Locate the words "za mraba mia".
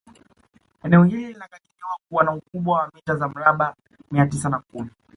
3.15-4.25